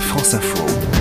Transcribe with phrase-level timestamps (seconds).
[0.00, 0.95] France Info.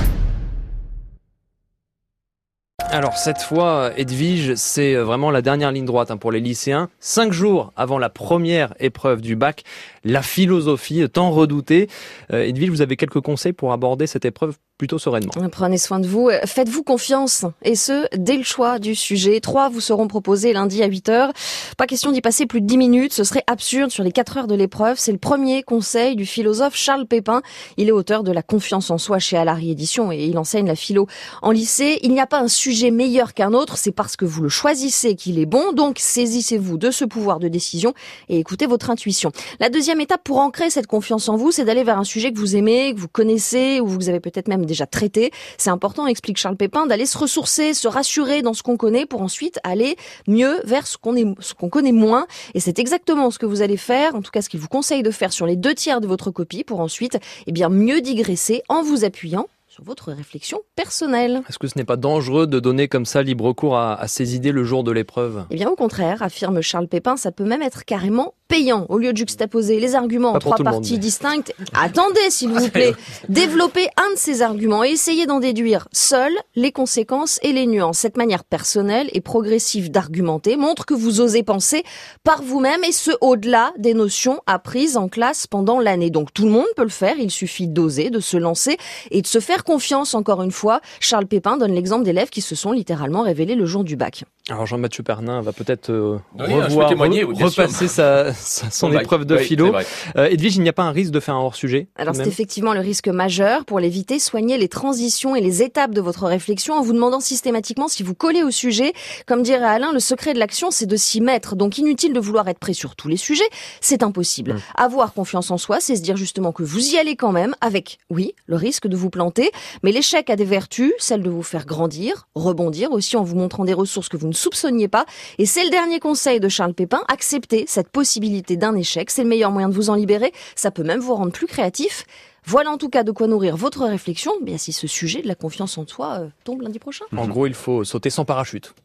[2.91, 6.89] Alors cette fois, Edwige, c'est vraiment la dernière ligne droite hein, pour les lycéens.
[6.99, 9.63] Cinq jours avant la première épreuve du bac,
[10.03, 11.89] la philosophie tant redoutée.
[12.31, 15.31] Euh, Edwige, vous avez quelques conseils pour aborder cette épreuve plutôt sereinement?
[15.51, 16.29] Prenez soin de vous.
[16.45, 17.45] Faites-vous confiance.
[17.63, 19.39] Et ce, dès le choix du sujet.
[19.39, 21.33] Trois vous seront proposés lundi à 8 heures.
[21.77, 23.13] Pas question d'y passer plus de 10 minutes.
[23.13, 24.97] Ce serait absurde sur les 4 heures de l'épreuve.
[24.99, 27.41] C'est le premier conseil du philosophe Charles Pépin.
[27.77, 30.75] Il est auteur de La confiance en soi chez Alary Édition et il enseigne la
[30.75, 31.07] philo
[31.41, 31.99] en lycée.
[32.03, 33.77] Il n'y a pas un sujet meilleur qu'un autre.
[33.77, 35.73] C'est parce que vous le choisissez qu'il est bon.
[35.73, 37.93] Donc, saisissez-vous de ce pouvoir de décision
[38.29, 39.31] et écoutez votre intuition.
[39.59, 42.39] La deuxième étape pour ancrer cette confiance en vous, c'est d'aller vers un sujet que
[42.39, 45.31] vous aimez, que vous connaissez ou vous avez peut-être même déjà traité.
[45.57, 49.21] C'est important, explique Charles Pépin, d'aller se ressourcer, se rassurer dans ce qu'on connaît pour
[49.21, 49.95] ensuite aller
[50.27, 52.27] mieux vers ce qu'on est, ce qu'on connaît moins.
[52.53, 55.03] Et c'est exactement ce que vous allez faire, en tout cas ce qu'il vous conseille
[55.03, 58.63] de faire sur les deux tiers de votre copie pour ensuite, eh bien, mieux digresser
[58.69, 61.41] en vous appuyant sur votre réflexion personnelle.
[61.49, 64.33] Est-ce que ce n'est pas dangereux de donner comme ça libre cours à, à ses
[64.33, 65.43] idées le jour de l'épreuve?
[65.49, 68.85] Eh bien au contraire, affirme Charles Pépin, ça peut même être carrément payant.
[68.89, 72.69] Au lieu de juxtaposer les arguments en trois monde, parties mais- distinctes, attendez s'il vous
[72.77, 72.93] plaît,
[73.29, 77.99] développez un de ces arguments et essayez d'en déduire seul les conséquences et les nuances.
[77.99, 81.83] Cette manière personnelle et progressive d'argumenter montre que vous osez penser
[82.23, 86.09] par vous-même et ce au-delà des notions apprises en classe pendant l'année.
[86.09, 88.77] Donc tout le monde peut le faire, il suffit d'oser, de se lancer
[89.11, 90.81] et de se faire confiance encore une fois.
[90.99, 94.23] Charles Pépin donne l'exemple d'élèves qui se sont littéralement révélés le jour du bac.
[94.47, 98.91] Alors Jean-Mathieu Pernin va peut-être euh, Oui, je peux revoir, re- repasser sa, sa- son
[98.93, 99.73] épreuve de oui, philo.
[100.17, 102.75] Euh, Edwige, il n'y a pas un risque de faire un hors-sujet Alors c'est effectivement
[102.75, 103.65] le risque majeur.
[103.65, 107.87] Pour l'éviter, soignez les transitions et les étapes de votre réflexion en vous demandant systématiquement
[107.87, 108.93] si vous collez au sujet.
[109.25, 111.55] Comme dirait Alain, le secret de l'action, c'est de s'y mettre.
[111.55, 113.49] Donc inutile de vouloir être prêt sur tous les sujets,
[113.81, 114.53] c'est impossible.
[114.53, 114.59] Mm.
[114.75, 117.97] Avoir confiance en soi, c'est se dire justement que vous y allez quand même, avec,
[118.11, 119.49] oui, le risque de vous planter,
[119.81, 123.65] mais l'échec a des vertus, celle de vous faire grandir, rebondir aussi en vous montrant
[123.65, 125.05] des ressources que vous ne soupçonniez pas.
[125.37, 129.29] Et c'est le dernier conseil de Charles Pépin, accepter cette possibilité d'un échec, c'est le
[129.29, 132.05] meilleur moyen de vous en libérer, ça peut même vous rendre plus créatif.
[132.45, 135.35] Voilà en tout cas de quoi nourrir votre réflexion, bien si ce sujet de la
[135.35, 137.05] confiance en soi euh, tombe lundi prochain.
[137.15, 138.75] En gros, il faut sauter sans parachute.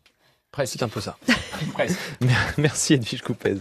[0.51, 0.73] Presque.
[0.73, 1.17] C'est un peu ça.
[1.75, 1.99] Presque.
[2.57, 3.57] Merci Edwige Coupez.